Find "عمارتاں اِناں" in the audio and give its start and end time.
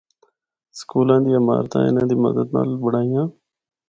1.43-2.07